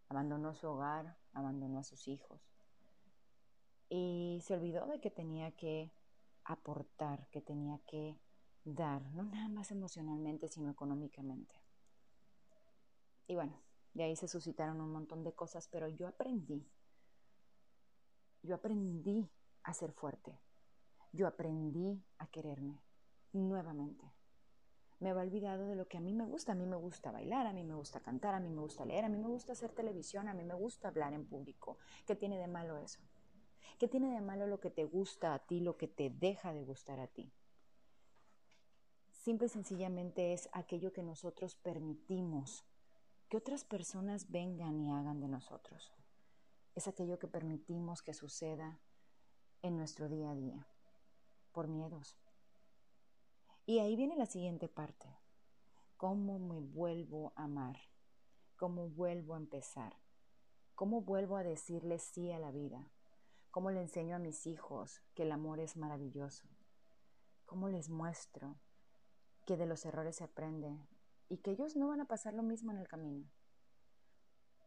Abandonó 0.08 0.54
su 0.54 0.68
hogar, 0.68 1.16
abandonó 1.32 1.80
a 1.80 1.84
sus 1.84 2.06
hijos 2.06 2.55
y 3.88 4.40
se 4.42 4.54
olvidó 4.54 4.86
de 4.86 5.00
que 5.00 5.10
tenía 5.10 5.52
que 5.52 5.92
aportar, 6.44 7.28
que 7.28 7.40
tenía 7.40 7.78
que 7.86 8.18
dar, 8.64 9.02
no 9.12 9.24
nada 9.24 9.48
más 9.48 9.70
emocionalmente, 9.70 10.48
sino 10.48 10.70
económicamente. 10.70 11.54
Y 13.26 13.34
bueno, 13.34 13.60
de 13.94 14.04
ahí 14.04 14.16
se 14.16 14.28
suscitaron 14.28 14.80
un 14.80 14.92
montón 14.92 15.24
de 15.24 15.32
cosas, 15.32 15.68
pero 15.68 15.88
yo 15.88 16.06
aprendí, 16.06 16.68
yo 18.42 18.54
aprendí 18.54 19.30
a 19.62 19.72
ser 19.72 19.92
fuerte, 19.92 20.38
yo 21.12 21.26
aprendí 21.26 22.04
a 22.18 22.26
quererme 22.28 22.82
nuevamente. 23.32 24.12
Me 24.98 25.10
había 25.10 25.22
olvidado 25.22 25.66
de 25.66 25.76
lo 25.76 25.88
que 25.88 25.98
a 25.98 26.00
mí 26.00 26.14
me 26.14 26.24
gusta. 26.24 26.52
A 26.52 26.54
mí 26.54 26.64
me 26.64 26.76
gusta 26.76 27.10
bailar, 27.10 27.46
a 27.46 27.52
mí 27.52 27.64
me 27.64 27.74
gusta 27.74 28.00
cantar, 28.00 28.34
a 28.34 28.40
mí 28.40 28.48
me 28.48 28.60
gusta 28.60 28.86
leer, 28.86 29.04
a 29.04 29.08
mí 29.08 29.18
me 29.18 29.28
gusta 29.28 29.52
hacer 29.52 29.72
televisión, 29.72 30.28
a 30.28 30.34
mí 30.34 30.42
me 30.42 30.54
gusta 30.54 30.88
hablar 30.88 31.12
en 31.12 31.26
público. 31.26 31.76
¿Qué 32.06 32.16
tiene 32.16 32.38
de 32.38 32.48
malo 32.48 32.78
eso? 32.78 33.00
¿Qué 33.78 33.88
tiene 33.88 34.14
de 34.14 34.20
malo 34.20 34.46
lo 34.46 34.60
que 34.60 34.70
te 34.70 34.84
gusta 34.84 35.34
a 35.34 35.38
ti, 35.38 35.60
lo 35.60 35.76
que 35.76 35.88
te 35.88 36.10
deja 36.10 36.52
de 36.52 36.64
gustar 36.64 37.00
a 37.00 37.06
ti? 37.06 37.32
Simple 39.10 39.46
y 39.46 39.50
sencillamente 39.50 40.32
es 40.32 40.48
aquello 40.52 40.92
que 40.92 41.02
nosotros 41.02 41.56
permitimos 41.56 42.64
que 43.28 43.36
otras 43.36 43.64
personas 43.64 44.30
vengan 44.30 44.80
y 44.80 44.92
hagan 44.92 45.20
de 45.20 45.28
nosotros. 45.28 45.92
Es 46.74 46.86
aquello 46.86 47.18
que 47.18 47.26
permitimos 47.26 48.02
que 48.02 48.14
suceda 48.14 48.78
en 49.62 49.76
nuestro 49.76 50.08
día 50.08 50.30
a 50.30 50.34
día, 50.34 50.66
por 51.52 51.66
miedos. 51.66 52.16
Y 53.66 53.80
ahí 53.80 53.96
viene 53.96 54.16
la 54.16 54.26
siguiente 54.26 54.68
parte. 54.68 55.08
¿Cómo 55.96 56.38
me 56.38 56.60
vuelvo 56.60 57.32
a 57.34 57.44
amar? 57.44 57.80
¿Cómo 58.56 58.88
vuelvo 58.88 59.34
a 59.34 59.38
empezar? 59.38 59.96
¿Cómo 60.76 61.00
vuelvo 61.00 61.36
a 61.36 61.42
decirle 61.42 61.98
sí 61.98 62.30
a 62.30 62.38
la 62.38 62.52
vida? 62.52 62.92
¿Cómo 63.56 63.70
le 63.70 63.80
enseño 63.80 64.14
a 64.16 64.18
mis 64.18 64.46
hijos 64.46 65.00
que 65.14 65.22
el 65.22 65.32
amor 65.32 65.60
es 65.60 65.78
maravilloso? 65.78 66.46
¿Cómo 67.46 67.70
les 67.70 67.88
muestro 67.88 68.58
que 69.46 69.56
de 69.56 69.64
los 69.64 69.86
errores 69.86 70.16
se 70.16 70.24
aprende 70.24 70.76
y 71.30 71.38
que 71.38 71.52
ellos 71.52 71.74
no 71.74 71.88
van 71.88 72.02
a 72.02 72.06
pasar 72.06 72.34
lo 72.34 72.42
mismo 72.42 72.70
en 72.70 72.76
el 72.76 72.86
camino? 72.86 73.26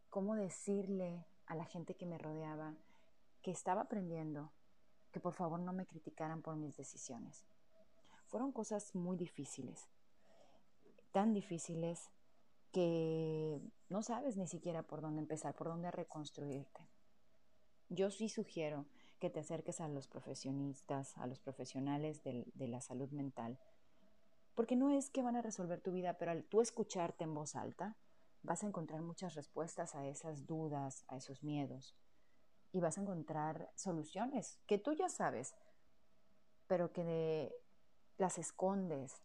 ¿Cómo 0.10 0.36
decirle 0.36 1.28
a 1.46 1.54
la 1.54 1.66
gente 1.66 1.94
que 1.94 2.08
me 2.08 2.18
rodeaba 2.18 2.78
que 3.44 3.52
estaba 3.52 3.82
aprendiendo 3.82 4.54
que 5.12 5.20
por 5.20 5.36
favor 5.36 5.60
no 5.60 5.72
me 5.72 5.86
criticaran 5.86 6.42
por 6.42 6.56
mis 6.56 6.76
decisiones? 6.76 7.46
Fueron 8.26 8.52
cosas 8.52 8.96
muy 8.96 9.18
difíciles, 9.18 9.88
tan 11.12 11.32
difíciles 11.32 12.10
que 12.72 13.62
no 13.88 14.02
sabes 14.02 14.36
ni 14.36 14.48
siquiera 14.48 14.82
por 14.82 15.02
dónde 15.02 15.22
empezar, 15.22 15.56
por 15.56 15.68
dónde 15.68 15.92
reconstruirte. 15.92 16.89
Yo 17.90 18.12
sí 18.12 18.30
sugiero 18.30 18.86
que 19.20 19.30
te 19.30 19.40
acerques 19.40 19.82
a 19.82 19.88
los 19.88 20.08
profesionistas, 20.08 21.18
a 21.18 21.28
los 21.28 21.40
profesionales 21.40 22.24
de, 22.24 22.46
la 22.56 22.82
salud 22.82 23.10
mental, 23.10 23.60
porque 24.56 24.76
no 24.76 24.92
es 24.92 25.10
que 25.10 25.24
van 25.24 25.36
a 25.36 25.42
resolver 25.42 25.82
tu 25.82 25.92
vida, 25.92 26.18
pero 26.18 26.32
al 26.32 26.44
tú 26.44 26.62
escucharte 26.62 27.24
en 27.24 27.34
voz 27.34 27.56
alta, 27.56 27.98
vas 28.44 28.64
a 28.64 28.68
encontrar 28.68 29.02
muchas 29.02 29.34
respuestas 29.34 29.96
a 29.96 30.06
esas 30.08 30.46
dudas, 30.46 31.04
a 31.08 31.18
esos 31.18 31.44
miedos, 31.44 31.96
y 32.72 32.80
vas 32.80 32.98
a 32.98 33.02
encontrar 33.02 33.72
soluciones 33.76 34.60
que 34.68 34.78
tú 34.78 34.94
ya 34.94 35.10
sabes, 35.10 35.56
pero 36.68 36.94
que 36.94 37.52
las 38.18 38.38
escondes 38.38 39.24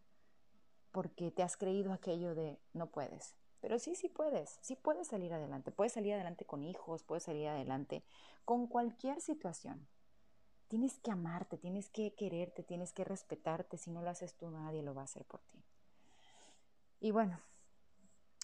porque 0.91 1.31
te 1.31 1.43
has 1.43 1.57
creído 1.57 1.93
aquello 1.93 2.35
de 2.35 2.59
no 2.73 2.91
puedes. 2.91 3.37
Pero 3.65 3.79
sí, 3.79 3.95
sí 3.95 4.11
puedes, 4.11 4.59
sí 4.61 4.77
puedes 4.77 5.09
salir 5.09 5.33
adelante. 5.33 5.71
Puedes 5.71 5.95
salir 5.95 6.13
adelante 6.13 6.45
con 6.45 6.65
hijos, 6.65 7.03
puedes 7.03 7.23
salir 7.23 7.49
adelante 7.49 8.05
con 8.45 8.67
cualquier 8.67 9.23
situación. 9.23 9.89
Tienes 10.69 10.99
que 10.99 11.11
amarte, 11.11 11.57
tienes 11.57 11.89
que 11.89 12.13
quererte, 12.15 12.63
tienes 12.63 12.93
que 12.93 13.05
respetarte. 13.05 13.79
Si 13.79 13.91
no 13.91 14.03
lo 14.03 14.11
haces 14.11 14.35
tú, 14.35 14.51
nadie 14.51 14.83
lo 14.83 14.95
va 14.95 15.01
a 15.01 15.05
hacer 15.05 15.25
por 15.25 15.41
ti. 15.45 15.65
Y 17.01 17.11
bueno, 17.11 17.41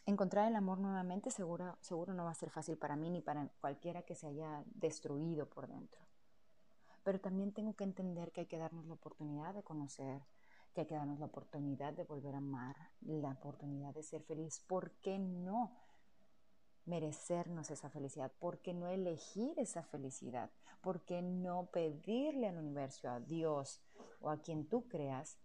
encontrar 0.06 0.48
el 0.48 0.56
amor 0.56 0.78
nuevamente 0.78 1.30
seguro, 1.30 1.76
seguro 1.82 2.14
no 2.14 2.24
va 2.24 2.30
a 2.30 2.34
ser 2.34 2.48
fácil 2.48 2.78
para 2.78 2.96
mí 2.96 3.10
ni 3.10 3.20
para 3.20 3.46
cualquiera 3.60 4.00
que 4.00 4.14
se 4.14 4.28
haya 4.28 4.64
destruido 4.68 5.50
por 5.50 5.68
dentro. 5.68 6.00
Pero 7.02 7.20
también 7.20 7.52
tengo 7.52 7.74
que 7.74 7.84
entender 7.84 8.32
que 8.32 8.40
hay 8.40 8.46
que 8.46 8.56
darnos 8.56 8.86
la 8.86 8.94
oportunidad 8.94 9.52
de 9.52 9.62
conocer, 9.62 10.22
que 10.72 10.82
hay 10.82 10.86
que 10.86 10.94
darnos 10.94 11.18
la 11.18 11.26
oportunidad 11.26 11.92
de 11.92 12.04
volver 12.04 12.34
a 12.34 12.38
amar, 12.38 12.76
la 13.00 13.32
oportunidad 13.32 13.94
de 13.94 14.02
ser 14.02 14.22
feliz. 14.22 14.60
¿Por 14.60 14.92
qué 15.00 15.18
no 15.18 15.76
merecernos 16.84 17.70
esa 17.70 17.90
felicidad? 17.90 18.32
¿Por 18.38 18.60
qué 18.60 18.74
no 18.74 18.88
elegir 18.88 19.58
esa 19.58 19.82
felicidad? 19.82 20.50
¿Por 20.80 21.04
qué 21.04 21.22
no 21.22 21.70
pedirle 21.70 22.48
al 22.48 22.58
universo, 22.58 23.08
a 23.08 23.20
Dios 23.20 23.82
o 24.20 24.30
a 24.30 24.40
quien 24.40 24.68
tú 24.68 24.88
creas, 24.88 25.38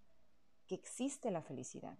que 0.67 0.75
existe 0.75 1.31
la 1.31 1.41
felicidad? 1.41 1.97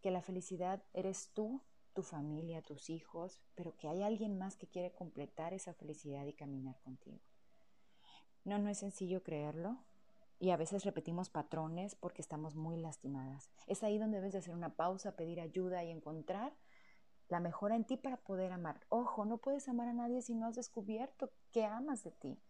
Que 0.00 0.10
la 0.10 0.22
felicidad 0.22 0.82
eres 0.92 1.32
tú, 1.32 1.62
tu 1.94 2.02
familia, 2.02 2.62
tus 2.62 2.90
hijos, 2.90 3.40
pero 3.54 3.76
que 3.76 3.88
hay 3.88 4.02
alguien 4.02 4.38
más 4.38 4.56
que 4.56 4.68
quiere 4.68 4.92
completar 4.92 5.52
esa 5.52 5.74
felicidad 5.74 6.26
y 6.26 6.32
caminar 6.32 6.78
contigo. 6.80 7.20
No, 8.44 8.58
no 8.58 8.68
es 8.68 8.78
sencillo 8.78 9.22
creerlo, 9.22 9.84
y 10.38 10.50
a 10.50 10.56
veces 10.56 10.84
repetimos 10.84 11.30
patrones 11.30 11.94
porque 11.94 12.22
estamos 12.22 12.54
muy 12.54 12.76
lastimadas. 12.76 13.50
Es 13.66 13.82
ahí 13.82 13.98
donde 13.98 14.18
debes 14.18 14.32
de 14.32 14.38
hacer 14.38 14.54
una 14.54 14.76
pausa, 14.76 15.16
pedir 15.16 15.40
ayuda 15.40 15.82
y 15.84 15.90
encontrar 15.90 16.54
la 17.28 17.40
mejora 17.40 17.76
en 17.76 17.84
ti 17.84 17.96
para 17.96 18.16
poder 18.16 18.52
amar. 18.52 18.80
Ojo, 18.88 19.24
no 19.24 19.38
puedes 19.38 19.68
amar 19.68 19.88
a 19.88 19.92
nadie 19.92 20.22
si 20.22 20.34
no 20.34 20.46
has 20.46 20.54
descubierto 20.54 21.30
que 21.52 21.64
amas 21.64 22.04
de 22.04 22.12
ti. 22.12 22.40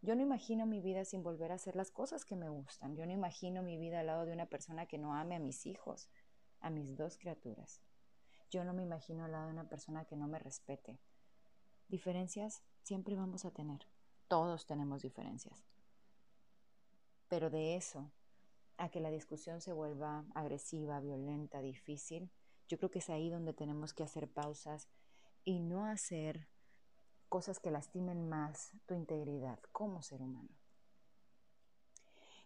Yo 0.00 0.16
no 0.16 0.22
imagino 0.22 0.66
mi 0.66 0.80
vida 0.80 1.04
sin 1.04 1.22
volver 1.22 1.52
a 1.52 1.56
hacer 1.56 1.76
las 1.76 1.90
cosas 1.90 2.24
que 2.24 2.34
me 2.34 2.48
gustan. 2.48 2.96
Yo 2.96 3.06
no 3.06 3.12
imagino 3.12 3.62
mi 3.62 3.76
vida 3.76 4.00
al 4.00 4.06
lado 4.06 4.24
de 4.24 4.32
una 4.32 4.46
persona 4.46 4.86
que 4.86 4.98
no 4.98 5.14
ame 5.14 5.36
a 5.36 5.40
mis 5.40 5.66
hijos, 5.66 6.08
a 6.60 6.70
mis 6.70 6.96
dos 6.96 7.18
criaturas. 7.18 7.80
Yo 8.50 8.64
no 8.64 8.74
me 8.74 8.82
imagino 8.82 9.24
al 9.24 9.32
lado 9.32 9.46
de 9.46 9.52
una 9.52 9.68
persona 9.68 10.04
que 10.04 10.16
no 10.16 10.26
me 10.26 10.38
respete. 10.38 10.98
Diferencias 11.88 12.62
siempre 12.82 13.14
vamos 13.14 13.44
a 13.44 13.52
tener. 13.52 13.86
Todos 14.26 14.66
tenemos 14.66 15.02
diferencias. 15.02 15.64
Pero 17.32 17.48
de 17.48 17.76
eso 17.76 18.12
a 18.76 18.90
que 18.90 19.00
la 19.00 19.10
discusión 19.10 19.62
se 19.62 19.72
vuelva 19.72 20.26
agresiva, 20.34 21.00
violenta, 21.00 21.62
difícil, 21.62 22.30
yo 22.68 22.76
creo 22.76 22.90
que 22.90 22.98
es 22.98 23.08
ahí 23.08 23.30
donde 23.30 23.54
tenemos 23.54 23.94
que 23.94 24.02
hacer 24.02 24.28
pausas 24.28 24.90
y 25.42 25.58
no 25.58 25.86
hacer 25.86 26.46
cosas 27.30 27.58
que 27.58 27.70
lastimen 27.70 28.28
más 28.28 28.72
tu 28.84 28.92
integridad 28.92 29.58
como 29.72 30.02
ser 30.02 30.20
humano. 30.20 30.50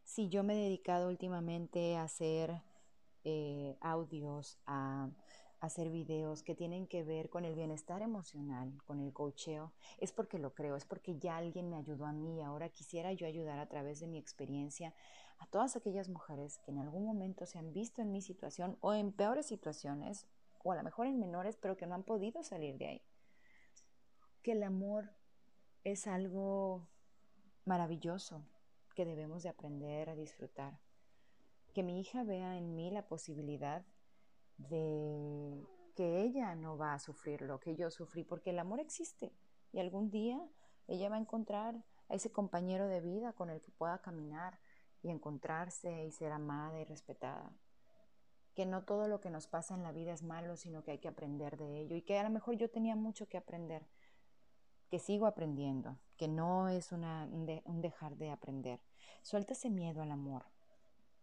Si 0.05 0.28
yo 0.28 0.45
me 0.45 0.52
he 0.52 0.62
dedicado 0.66 1.09
últimamente 1.09 1.97
a 1.97 2.05
hacer 2.05 2.62
eh, 3.25 3.76
audios, 3.81 4.57
a 4.66 5.11
hacer 5.60 5.90
videos 5.90 6.42
que 6.42 6.54
tienen 6.54 6.86
que 6.86 7.02
ver 7.02 7.30
con 7.30 7.44
el 7.44 7.54
bienestar 7.54 8.02
emocional, 8.02 8.72
con 8.84 9.00
el 9.00 9.12
cocheo, 9.12 9.72
es 9.98 10.12
porque 10.12 10.38
lo 10.38 10.54
creo, 10.54 10.76
es 10.76 10.84
porque 10.84 11.18
ya 11.18 11.36
alguien 11.36 11.70
me 11.70 11.76
ayudó 11.76 12.06
a 12.06 12.12
mí 12.12 12.42
ahora 12.42 12.68
quisiera 12.68 13.12
yo 13.12 13.26
ayudar 13.26 13.58
a 13.58 13.68
través 13.68 14.00
de 14.00 14.06
mi 14.06 14.18
experiencia 14.18 14.94
a 15.38 15.46
todas 15.46 15.76
aquellas 15.76 16.08
mujeres 16.08 16.58
que 16.58 16.70
en 16.70 16.78
algún 16.78 17.04
momento 17.04 17.46
se 17.46 17.58
han 17.58 17.72
visto 17.72 18.02
en 18.02 18.12
mi 18.12 18.22
situación 18.22 18.76
o 18.80 18.94
en 18.94 19.12
peores 19.12 19.46
situaciones 19.46 20.26
o 20.62 20.72
a 20.72 20.76
lo 20.76 20.82
mejor 20.82 21.06
en 21.06 21.18
menores, 21.18 21.56
pero 21.56 21.76
que 21.76 21.86
no 21.86 21.94
han 21.94 22.02
podido 22.02 22.42
salir 22.42 22.76
de 22.78 22.88
ahí. 22.88 23.02
Que 24.42 24.52
el 24.52 24.62
amor 24.62 25.10
es 25.84 26.06
algo 26.06 26.88
maravilloso 27.64 28.44
que 28.94 29.04
debemos 29.04 29.42
de 29.42 29.50
aprender 29.50 30.10
a 30.10 30.16
disfrutar. 30.16 30.80
Que 31.75 31.82
mi 31.82 32.00
hija 32.00 32.25
vea 32.25 32.56
en 32.56 32.75
mí 32.75 32.90
la 32.90 33.06
posibilidad 33.06 33.84
de 34.58 35.64
que 35.94 36.22
ella 36.22 36.54
no 36.54 36.76
va 36.76 36.94
a 36.94 36.98
sufrir 36.98 37.42
lo 37.42 37.58
que 37.58 37.75
yo 37.75 37.90
sufrí, 37.90 38.25
porque 38.25 38.50
el 38.50 38.58
amor 38.58 38.80
existe 38.80 39.32
y 39.72 39.80
algún 39.80 40.10
día 40.10 40.40
ella 40.86 41.08
va 41.08 41.16
a 41.16 41.20
encontrar 41.20 41.84
a 42.08 42.14
ese 42.14 42.30
compañero 42.30 42.86
de 42.86 43.00
vida 43.00 43.32
con 43.32 43.50
el 43.50 43.60
que 43.60 43.72
pueda 43.72 44.00
caminar 44.00 44.58
y 45.02 45.10
encontrarse 45.10 46.04
y 46.04 46.12
ser 46.12 46.32
amada 46.32 46.80
y 46.80 46.84
respetada. 46.84 47.52
Que 48.54 48.66
no 48.66 48.84
todo 48.84 49.08
lo 49.08 49.20
que 49.20 49.30
nos 49.30 49.46
pasa 49.46 49.75
en 49.75 49.82
la 49.82 49.92
vida 49.92 50.12
es 50.12 50.22
malo, 50.22 50.56
sino 50.56 50.82
que 50.82 50.92
hay 50.92 50.98
que 50.98 51.08
aprender 51.08 51.56
de 51.56 51.80
ello 51.80 51.96
y 51.96 52.02
que 52.02 52.18
a 52.18 52.22
lo 52.22 52.30
mejor 52.30 52.56
yo 52.56 52.70
tenía 52.70 52.96
mucho 52.96 53.28
que 53.28 53.36
aprender, 53.36 53.86
que 54.90 54.98
sigo 54.98 55.26
aprendiendo, 55.26 55.98
que 56.16 56.28
no 56.28 56.68
es 56.68 56.92
una, 56.92 57.26
un 57.26 57.80
dejar 57.80 58.16
de 58.16 58.30
aprender. 58.30 58.80
Suelta 59.22 59.52
ese 59.52 59.68
miedo 59.68 60.02
al 60.02 60.12
amor, 60.12 60.44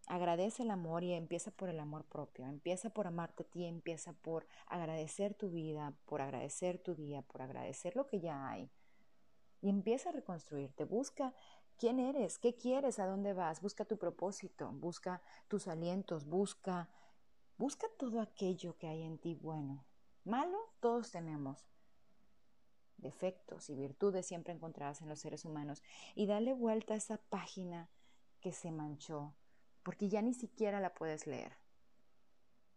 Agradece 0.06 0.64
el 0.64 0.70
amor 0.70 1.02
y 1.02 1.12
empieza 1.12 1.50
por 1.50 1.70
el 1.70 1.80
amor 1.80 2.04
propio. 2.04 2.46
Empieza 2.46 2.90
por 2.90 3.06
amarte 3.06 3.42
a 3.42 3.46
ti, 3.46 3.64
empieza 3.64 4.12
por 4.12 4.46
agradecer 4.66 5.34
tu 5.34 5.50
vida, 5.50 5.94
por 6.04 6.20
agradecer 6.20 6.78
tu 6.78 6.94
día, 6.94 7.22
por 7.22 7.40
agradecer 7.40 7.96
lo 7.96 8.06
que 8.06 8.20
ya 8.20 8.48
hay. 8.48 8.70
Y 9.62 9.70
empieza 9.70 10.10
a 10.10 10.12
reconstruirte. 10.12 10.84
Busca 10.84 11.32
quién 11.78 11.98
eres, 12.00 12.38
qué 12.38 12.54
quieres, 12.54 12.98
a 12.98 13.06
dónde 13.06 13.32
vas. 13.32 13.62
Busca 13.62 13.86
tu 13.86 13.96
propósito, 13.96 14.70
busca 14.72 15.22
tus 15.48 15.68
alientos, 15.68 16.26
busca, 16.26 16.90
busca 17.56 17.86
todo 17.98 18.20
aquello 18.20 18.76
que 18.76 18.88
hay 18.88 19.02
en 19.02 19.16
ti 19.18 19.34
bueno. 19.34 19.86
Malo, 20.24 20.58
todos 20.80 21.10
tenemos. 21.10 21.64
Defectos 22.98 23.70
y 23.70 23.74
virtudes 23.74 24.26
siempre 24.26 24.52
encontradas 24.52 25.00
en 25.00 25.08
los 25.08 25.20
seres 25.20 25.46
humanos. 25.46 25.82
Y 26.14 26.26
dale 26.26 26.52
vuelta 26.52 26.92
a 26.92 26.98
esa 26.98 27.16
página 27.16 27.88
que 28.40 28.52
se 28.52 28.70
manchó 28.70 29.34
porque 29.84 30.08
ya 30.08 30.22
ni 30.22 30.34
siquiera 30.34 30.80
la 30.80 30.94
puedes 30.94 31.26
leer. 31.26 31.56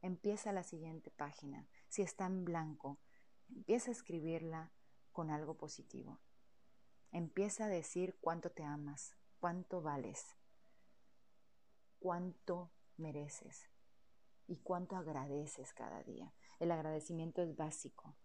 Empieza 0.01 0.51
la 0.51 0.63
siguiente 0.63 1.09
página. 1.09 1.67
Si 1.87 2.03
está 2.03 2.27
en 2.27 2.45
blanco, 2.45 2.99
empieza 3.49 3.89
a 3.89 3.93
escribirla 3.93 4.71
con 5.11 5.31
algo 5.31 5.57
positivo. 5.57 6.19
Empieza 7.11 7.65
a 7.65 7.69
decir 7.69 8.17
cuánto 8.19 8.51
te 8.51 8.63
amas, 8.63 9.15
cuánto 9.39 9.81
vales, 9.81 10.35
cuánto 11.99 12.71
mereces 12.97 13.69
y 14.45 14.57
cuánto 14.57 14.97
agradeces 14.97 15.73
cada 15.73 16.03
día. 16.03 16.33
El 16.59 16.71
agradecimiento 16.71 17.41
es 17.41 17.55
básico. 17.55 18.15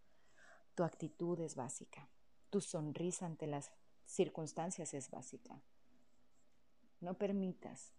Tu 0.74 0.82
actitud 0.82 1.40
es 1.40 1.54
básica. 1.54 2.10
Tu 2.50 2.60
sonrisa 2.60 3.26
ante 3.26 3.46
las 3.46 3.72
circunstancias 4.06 4.92
es 4.92 5.10
básica. 5.10 5.62
No 7.00 7.16
permitas 7.16 7.94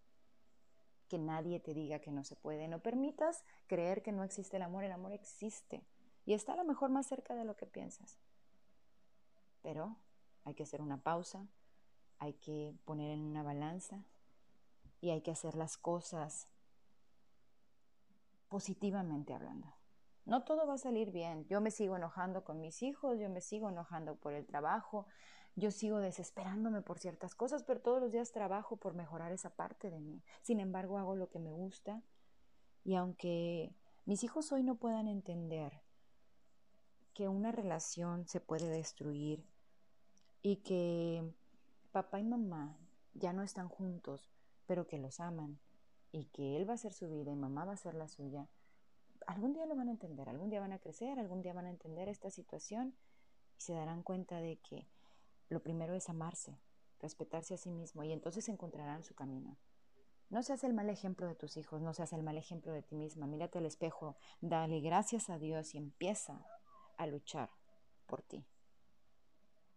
que 1.14 1.20
nadie 1.20 1.60
te 1.60 1.76
diga 1.76 2.00
que 2.00 2.10
no 2.10 2.24
se 2.24 2.36
puede. 2.36 2.68
No 2.68 2.80
permitas 2.80 3.44
creer 3.68 4.02
que 4.02 4.12
no 4.12 4.24
existe 4.24 4.58
el 4.58 4.64
amor. 4.64 4.84
El 4.84 4.92
amor 4.92 5.12
existe 5.12 5.84
y 6.26 6.34
está 6.34 6.54
a 6.54 6.56
lo 6.56 6.64
mejor 6.64 6.90
más 6.90 7.06
cerca 7.06 7.36
de 7.36 7.46
lo 7.46 7.56
que 7.56 7.68
piensas. 7.68 8.18
Pero 9.62 9.96
hay 10.44 10.56
que 10.56 10.64
hacer 10.64 10.82
una 10.82 10.98
pausa, 10.98 11.46
hay 12.18 12.34
que 12.34 12.74
poner 12.84 13.12
en 13.12 13.22
una 13.22 13.44
balanza 13.44 14.04
y 15.02 15.12
hay 15.12 15.22
que 15.22 15.30
hacer 15.30 15.54
las 15.54 15.78
cosas 15.78 16.48
positivamente 18.50 19.36
hablando. 19.36 19.72
No 20.26 20.44
todo 20.46 20.66
va 20.66 20.74
a 20.74 20.80
salir 20.80 21.12
bien. 21.12 21.46
Yo 21.46 21.62
me 21.62 21.70
sigo 21.70 21.96
enojando 21.96 22.44
con 22.44 22.60
mis 22.60 22.82
hijos, 22.82 23.20
yo 23.20 23.30
me 23.30 23.40
sigo 23.40 23.70
enojando 23.70 24.16
por 24.16 24.34
el 24.34 24.48
trabajo, 24.48 25.06
yo 25.56 25.72
sigo 25.72 26.00
desesperándome 26.00 26.82
por 26.82 27.00
ciertas 27.00 27.36
cosas, 27.36 27.64
pero 27.64 27.80
todos 27.80 28.02
los 28.02 28.12
días 28.12 28.32
trabajo 28.32 28.78
por 28.78 28.96
mejorar 28.96 29.32
esa 29.32 29.52
parte 29.52 29.90
de 29.90 30.00
mí. 30.00 30.24
Sin 30.42 30.60
embargo, 30.60 30.98
hago 30.98 31.16
lo 31.16 31.30
que 31.30 31.40
me 31.40 31.52
gusta 31.52 32.02
y 32.84 32.96
aunque 32.96 33.76
mis 34.06 34.24
hijos 34.24 34.52
hoy 34.52 34.64
no 34.64 34.76
puedan 34.76 35.08
entender 35.08 35.82
que 37.14 37.28
una 37.28 37.52
relación 37.52 38.28
se 38.28 38.40
puede 38.40 38.68
destruir 38.68 39.46
y 40.42 40.58
que 40.58 41.24
papá 41.92 42.20
y 42.20 42.24
mamá 42.24 42.76
ya 43.14 43.32
no 43.34 43.44
están 43.44 43.70
juntos, 43.70 44.32
pero 44.66 44.88
que 44.88 44.98
los 44.98 45.20
aman 45.20 45.60
y 46.12 46.26
que 46.26 46.58
él 46.58 46.68
va 46.68 46.74
a 46.74 46.76
hacer 46.76 46.94
su 46.94 47.10
vida 47.10 47.32
y 47.32 47.36
mamá 47.36 47.66
va 47.66 47.74
a 47.74 47.78
ser 47.78 47.94
la 47.94 48.08
suya, 48.08 48.48
algún 49.28 49.54
día 49.54 49.66
lo 49.66 49.76
van 49.76 49.90
a 49.90 49.92
entender, 49.92 50.28
algún 50.28 50.50
día 50.50 50.60
van 50.60 50.74
a 50.74 50.80
crecer, 50.80 51.20
algún 51.20 51.42
día 51.42 51.54
van 51.54 51.66
a 51.66 51.70
entender 51.70 52.10
esta 52.10 52.30
situación 52.30 52.96
y 53.58 53.62
se 53.62 53.74
darán 53.74 54.04
cuenta 54.04 54.42
de 54.42 54.58
que 54.58 54.88
lo 55.54 55.64
primero 55.64 55.94
es 55.94 56.10
amarse, 56.10 56.60
respetarse 57.00 57.54
a 57.54 57.58
sí 57.58 57.70
mismo 57.70 58.04
y 58.04 58.12
entonces 58.12 58.50
encontrarán 58.50 59.04
su 59.04 59.16
camino. 59.16 59.58
No 60.30 60.42
seas 60.42 60.64
el 60.64 60.74
mal 60.74 60.90
ejemplo 60.90 61.28
de 61.28 61.36
tus 61.36 61.58
hijos, 61.58 61.82
no 61.82 61.94
seas 61.94 62.12
el 62.12 62.24
mal 62.24 62.38
ejemplo 62.38 62.74
de 62.74 62.82
ti 62.82 62.96
misma. 62.96 63.28
Mírate 63.28 63.60
al 63.60 63.68
espejo, 63.68 64.18
dale 64.42 64.82
gracias 64.82 65.30
a 65.30 65.38
Dios 65.38 65.76
y 65.76 65.78
empieza 65.78 66.44
a 66.98 67.06
luchar 67.06 67.52
por 68.08 68.24
ti. 68.24 68.44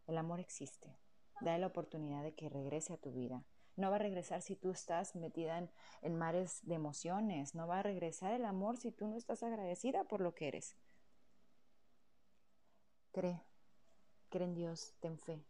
El 0.07 0.17
amor 0.17 0.41
existe. 0.41 0.97
Dale 1.43 1.59
la 1.59 1.67
oportunidad 1.67 2.23
de 2.23 2.35
que 2.35 2.49
regrese 2.49 2.95
a 2.95 2.97
tu 2.97 3.13
vida. 3.13 3.45
No 3.77 3.91
va 3.91 3.97
a 3.97 3.99
regresar 3.99 4.41
si 4.41 4.57
tú 4.57 4.71
estás 4.71 5.15
metida 5.15 5.59
en, 5.59 5.71
en, 6.01 6.17
mares 6.17 6.61
de 6.63 6.77
emociones. 6.77 7.55
No 7.55 7.67
va 7.67 7.81
a 7.81 7.83
regresar 7.83 8.33
el 8.33 8.47
amor 8.47 8.79
si 8.79 8.91
tú 8.91 9.07
no 9.07 9.17
estás 9.17 9.43
agradecida 9.43 10.05
por 10.05 10.23
lo 10.23 10.35
que 10.35 10.49
eres. 10.49 10.77
Cree, 13.13 13.43
cree 14.31 14.47
en 14.47 14.55
Dios, 14.55 14.95
ten 15.01 15.19
fe, 15.19 15.45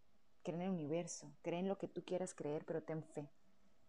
cree 0.47 0.59
en 0.59 0.63
el 0.63 0.71
universo, 0.71 1.33
cree 1.43 1.59
en 1.59 1.67
lo 1.67 1.77
que 1.77 1.89
tú 1.89 2.05
quieras 2.05 2.33
creer, 2.33 2.65
pero 2.65 2.81
ten 2.81 3.03
fe. 3.03 3.29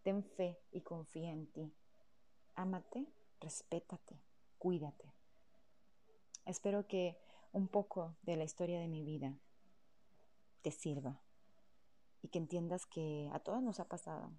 Ten 0.02 0.24
fe 0.24 0.58
y 0.72 0.80
confía 0.80 1.30
en 1.30 1.46
ti. 1.46 1.72
Ámate, 2.56 3.06
respétate, 3.40 4.20
cuídate. 4.58 5.12
Espero 6.46 6.88
que 6.88 7.16
un 7.52 7.68
poco 7.68 8.16
de 8.22 8.36
la 8.36 8.42
historia 8.42 8.80
de 8.80 8.88
mi 8.88 9.04
vida 9.04 9.38
te 10.62 10.72
sirva 10.72 11.20
y 12.22 12.28
que 12.28 12.38
entiendas 12.38 12.86
que 12.86 13.30
a 13.32 13.38
todos 13.38 13.62
nos 13.62 13.78
ha 13.78 13.86
pasado, 13.86 14.32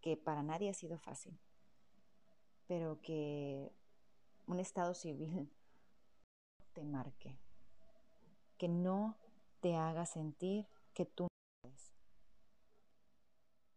que 0.00 0.16
para 0.16 0.42
nadie 0.42 0.70
ha 0.70 0.74
sido 0.74 0.98
fácil, 0.98 1.38
pero 2.66 3.00
que 3.02 3.70
un 4.48 4.58
estado 4.58 4.94
civil 4.94 5.48
te 6.72 6.82
marque, 6.82 7.38
que 8.58 8.66
no 8.66 9.16
te 9.60 9.76
haga 9.76 10.06
sentir 10.06 10.66
tú. 11.04 11.28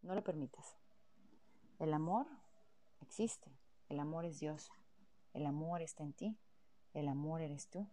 No 0.02 0.16
lo 0.16 0.24
permitas. 0.24 0.76
El 1.80 1.94
amor 1.94 2.28
existe, 3.02 3.52
el 3.90 4.00
amor 4.00 4.26
es 4.26 4.40
Dios, 4.40 4.70
el 5.34 5.46
amor 5.46 5.82
está 5.82 6.04
en 6.04 6.14
ti, 6.14 6.38
el 6.94 7.08
amor 7.08 7.42
eres 7.42 7.68
tú 7.70 7.88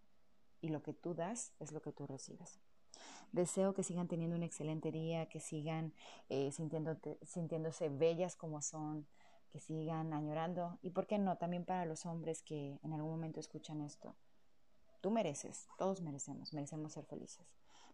y 0.60 0.68
lo 0.68 0.82
que 0.82 0.92
tú 0.92 1.14
das 1.14 1.52
es 1.58 1.72
lo 1.72 1.80
que 1.80 1.92
tú 1.92 2.06
recibes. 2.06 2.60
Deseo 3.32 3.74
que 3.74 3.82
sigan 3.82 4.08
teniendo 4.08 4.36
un 4.36 4.42
excelente 4.42 4.90
día, 4.90 5.26
que 5.26 5.40
sigan 5.40 5.94
eh, 6.28 6.50
sintiéndose 6.52 7.88
bellas 7.88 8.34
como 8.36 8.60
son, 8.60 9.06
que 9.50 9.60
sigan 9.60 10.12
añorando 10.12 10.78
y, 10.82 10.90
¿por 10.90 11.06
qué 11.06 11.18
no? 11.18 11.36
También 11.38 11.64
para 11.64 11.84
los 11.84 12.06
hombres 12.06 12.42
que 12.42 12.78
en 12.82 12.92
algún 12.92 13.10
momento 13.10 13.40
escuchan 13.40 13.80
esto. 13.80 14.16
Tú 15.00 15.10
mereces, 15.10 15.68
todos 15.78 16.00
merecemos, 16.02 16.52
merecemos 16.52 16.92
ser 16.92 17.04
felices. 17.06 17.46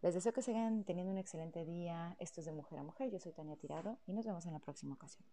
Les 0.03 0.15
deseo 0.15 0.33
que 0.33 0.43
sigan 0.43 0.85
teniendo 0.85 1.13
un 1.13 1.19
excelente 1.19 1.65
día. 1.65 2.17
Esto 2.19 2.41
es 2.41 2.47
de 2.47 2.53
mujer 2.53 2.79
a 2.79 2.83
mujer. 2.83 3.11
Yo 3.11 3.19
soy 3.19 3.33
Tania 3.33 3.57
Tirado 3.57 3.99
y 4.07 4.13
nos 4.13 4.27
vemos 4.27 4.47
en 4.47 4.53
la 4.53 4.59
próxima 4.59 4.95
ocasión. 4.95 5.25